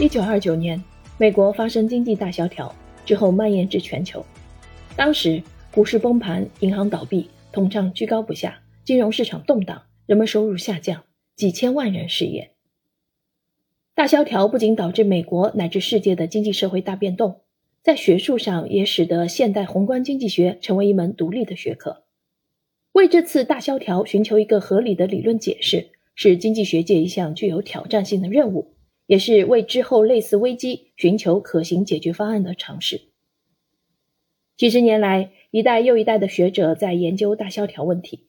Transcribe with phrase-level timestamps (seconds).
[0.00, 0.82] 一九二九年，
[1.16, 4.24] 美国发生经济大萧条，之后蔓延至全球。
[4.96, 5.40] 当时
[5.72, 11.04] 股市崩盘，银行倒闭，通胀居高不下，金融市场动荡，人们收入下降，
[11.36, 12.50] 几千万人失业。
[13.94, 17.42] 大萧条不仅导致美国乃至世界的经济社会大变动，
[17.82, 22.02] 在学术上也使得现代宏观经济学成为一门独立的学科。
[22.92, 28.71] 为这次大萧条寻求一个合理的理论解释，是经济学界一项具有挑战性的任务。
[29.12, 33.02] 也是为之后类似危机寻求可行解决方案的尝试。
[34.56, 38.24] 几十年来，一代又一代的学者在研究大萧条问题。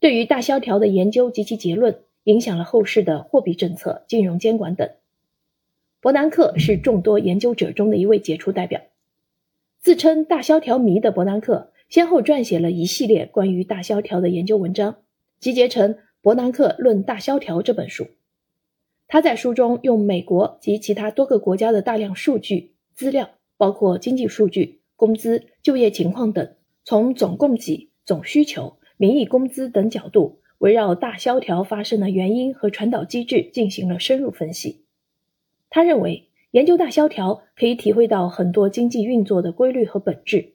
[0.00, 4.88] 对于大萧条的研究及其结论，影响了后世的货币政策、金融监管等。
[6.00, 8.80] 伯南克是众多研究者中的一位杰出代表。
[9.78, 15.02] 自称“大萧条迷”的伯南克，先后撰写了一系列关于大萧条的研究文章，
[15.38, 18.06] 集结成《伯南克论大萧条》这本书。
[19.14, 34.82] 他在书中用美国及其他多个国家的大量数据资料，包括经济数据、工资、就业情况等，从总供给、总需求、名义工资等角度，围绕大萧条发生的原因和传导机制进行了深入分析。
[35.70, 40.54] 他认为，研究大萧条可以体会到很多经济运作的规律和本质。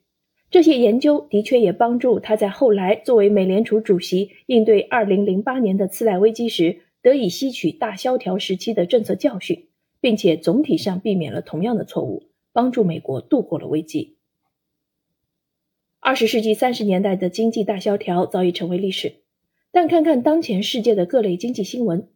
[0.52, 6.82] 这些研究的确也帮助他在后来作为美联储主席应对2008年的次贷危机时。
[7.02, 9.70] 得以吸取大萧条时期的政策教训，
[10.02, 14.18] 并且总体上避免了同样的错误，帮助美国度过了危机。
[16.02, 19.16] 二十世纪三十年代的经济大萧条早已成为历史，
[19.72, 22.10] 但看看当前世界的各类经济新闻，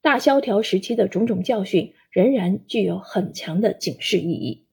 [0.00, 4.63] 大萧条时期的种种教训仍然具有很强的警示意义。